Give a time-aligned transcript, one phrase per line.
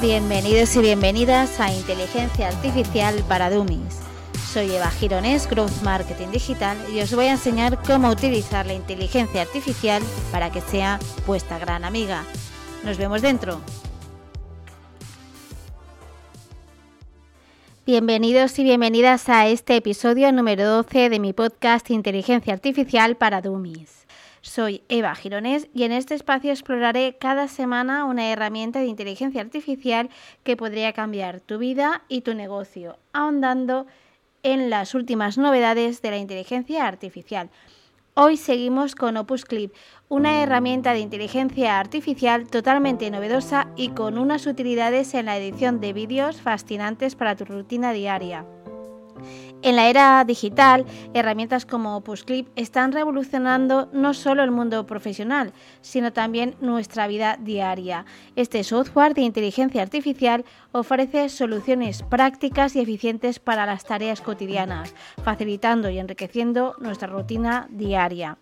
[0.00, 3.98] Bienvenidos y bienvenidas a Inteligencia Artificial para Dummies.
[4.52, 9.42] Soy Eva Gironés, Growth Marketing Digital, y os voy a enseñar cómo utilizar la inteligencia
[9.42, 10.00] artificial
[10.30, 12.22] para que sea vuestra gran amiga.
[12.84, 13.60] Nos vemos dentro.
[17.84, 24.06] Bienvenidos y bienvenidas a este episodio número 12 de mi podcast Inteligencia Artificial para Dummies.
[24.48, 30.08] Soy Eva Gironés y en este espacio exploraré cada semana una herramienta de inteligencia artificial
[30.42, 33.86] que podría cambiar tu vida y tu negocio, ahondando
[34.42, 37.50] en las últimas novedades de la inteligencia artificial.
[38.14, 39.74] Hoy seguimos con Opus Clip,
[40.08, 45.92] una herramienta de inteligencia artificial totalmente novedosa y con unas utilidades en la edición de
[45.92, 48.46] vídeos fascinantes para tu rutina diaria.
[49.62, 55.52] En la era digital, herramientas como Opus Clip están revolucionando no solo el mundo profesional,
[55.80, 58.04] sino también nuestra vida diaria.
[58.36, 65.90] Este software de inteligencia artificial ofrece soluciones prácticas y eficientes para las tareas cotidianas, facilitando
[65.90, 68.38] y enriqueciendo nuestra rutina diaria.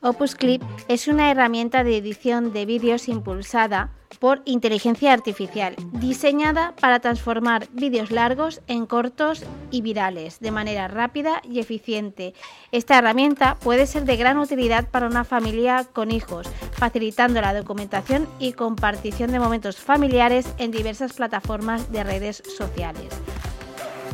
[0.00, 7.00] Opus Clip es una herramienta de edición de vídeos impulsada por inteligencia artificial, diseñada para
[7.00, 12.32] transformar vídeos largos en cortos y virales de manera rápida y eficiente.
[12.70, 18.28] Esta herramienta puede ser de gran utilidad para una familia con hijos, facilitando la documentación
[18.38, 23.08] y compartición de momentos familiares en diversas plataformas de redes sociales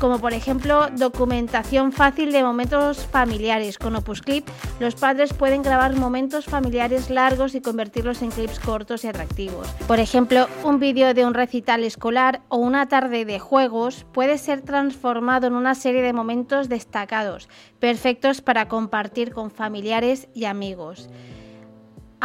[0.01, 3.79] como por ejemplo documentación fácil de momentos familiares.
[3.79, 4.47] Con Opus Clip,
[4.81, 9.69] los padres pueden grabar momentos familiares largos y convertirlos en clips cortos y atractivos.
[9.87, 14.63] Por ejemplo, un vídeo de un recital escolar o una tarde de juegos puede ser
[14.63, 21.09] transformado en una serie de momentos destacados, perfectos para compartir con familiares y amigos.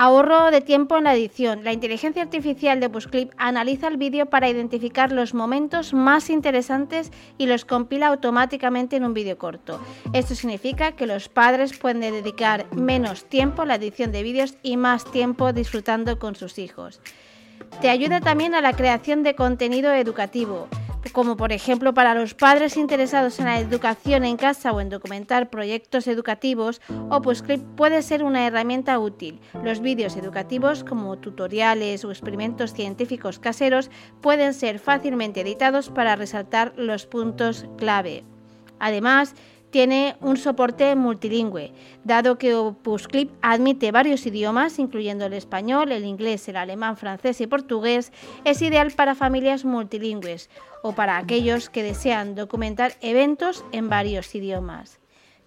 [0.01, 1.65] Ahorro de tiempo en la edición.
[1.65, 7.47] La inteligencia artificial de Busclip analiza el vídeo para identificar los momentos más interesantes y
[7.47, 9.81] los compila automáticamente en un vídeo corto.
[10.13, 14.77] Esto significa que los padres pueden dedicar menos tiempo a la edición de vídeos y
[14.77, 17.01] más tiempo disfrutando con sus hijos.
[17.81, 20.69] Te ayuda también a la creación de contenido educativo
[21.13, 25.49] como por ejemplo para los padres interesados en la educación en casa o en documentar
[25.49, 29.39] proyectos educativos, OpusClip puede ser una herramienta útil.
[29.63, 33.89] Los vídeos educativos, como tutoriales o experimentos científicos caseros,
[34.21, 38.23] pueden ser fácilmente editados para resaltar los puntos clave.
[38.79, 39.35] Además,
[39.71, 46.47] tiene un soporte multilingüe, dado que OpusClip admite varios idiomas, incluyendo el español, el inglés,
[46.47, 48.11] el alemán, francés y portugués,
[48.45, 50.49] es ideal para familias multilingües
[50.81, 54.99] o para aquellos que desean documentar eventos en varios idiomas.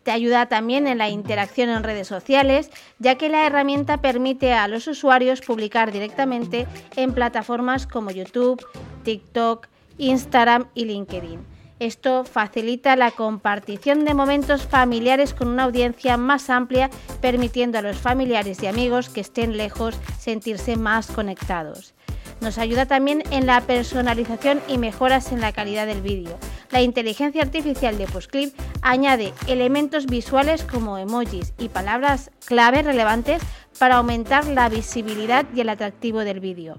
[0.03, 4.67] Te ayuda también en la interacción en redes sociales, ya que la herramienta permite a
[4.67, 6.67] los usuarios publicar directamente
[6.97, 8.65] en plataformas como YouTube,
[9.05, 9.69] TikTok,
[9.99, 11.52] Instagram y LinkedIn.
[11.83, 16.89] Esto facilita la compartición de momentos familiares con una audiencia más amplia,
[17.21, 21.95] permitiendo a los familiares y amigos que estén lejos sentirse más conectados.
[22.41, 26.39] Nos ayuda también en la personalización y mejoras en la calidad del vídeo.
[26.71, 33.43] La inteligencia artificial de Postclip añade elementos visuales como emojis y palabras clave relevantes
[33.81, 36.79] para aumentar la visibilidad y el atractivo del vídeo.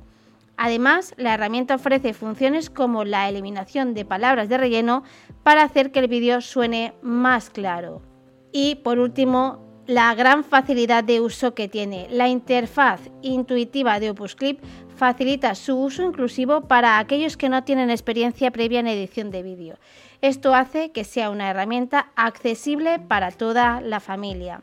[0.58, 5.04] Además, la herramienta ofrece funciones como la eliminación de palabras de relleno
[5.44, 8.02] para hacer que el vídeo suene más claro.
[8.52, 12.08] Y por último, la gran facilidad de uso que tiene.
[12.10, 14.60] La interfaz intuitiva de Opus Clip
[14.96, 19.78] facilita su uso inclusivo para aquellos que no tienen experiencia previa en edición de vídeo.
[20.22, 24.62] Esto hace que sea una herramienta accesible para toda la familia.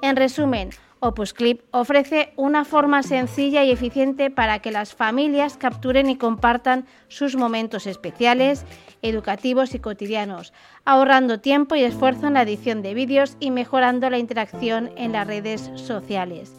[0.00, 0.70] En resumen,
[1.00, 6.86] Opus Clip ofrece una forma sencilla y eficiente para que las familias capturen y compartan
[7.08, 8.64] sus momentos especiales,
[9.02, 10.52] educativos y cotidianos,
[10.84, 15.26] ahorrando tiempo y esfuerzo en la edición de vídeos y mejorando la interacción en las
[15.26, 16.54] redes sociales.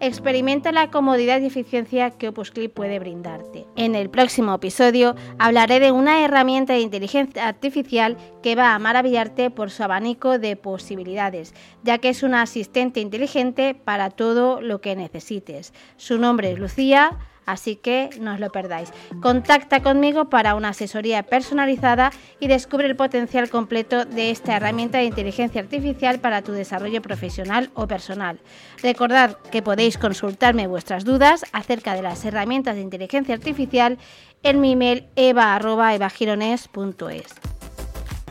[0.00, 3.66] Experimenta la comodidad y eficiencia que Opus Clip puede brindarte.
[3.74, 9.50] En el próximo episodio hablaré de una herramienta de inteligencia artificial que va a maravillarte
[9.50, 11.52] por su abanico de posibilidades,
[11.82, 15.74] ya que es una asistente inteligente para todo lo que necesites.
[15.96, 17.18] Su nombre es Lucía
[17.48, 18.92] así que no os lo perdáis.
[19.22, 25.04] Contacta conmigo para una asesoría personalizada y descubre el potencial completo de esta herramienta de
[25.04, 28.38] inteligencia artificial para tu desarrollo profesional o personal.
[28.82, 33.96] Recordad que podéis consultarme vuestras dudas acerca de las herramientas de inteligencia artificial
[34.42, 37.47] en mi email eva.evagirones.es.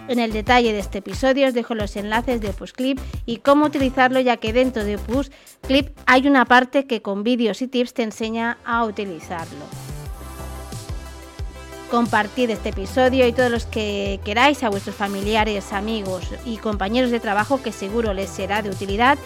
[0.07, 3.65] En el detalle de este episodio os dejo los enlaces de Opus Clip y cómo
[3.65, 5.31] utilizarlo ya que dentro de Opus
[5.61, 9.65] Clip hay una parte que con vídeos y tips te enseña a utilizarlo.
[11.91, 17.19] Compartid este episodio y todos los que queráis a vuestros familiares, amigos y compañeros de
[17.19, 19.17] trabajo que seguro les será de utilidad.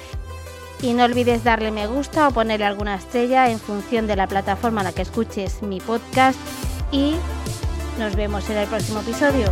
[0.81, 4.81] Y no olvides darle me gusta o ponerle alguna estrella en función de la plataforma
[4.81, 6.39] en la que escuches mi podcast.
[6.91, 7.15] Y
[7.99, 9.51] nos vemos en el próximo episodio.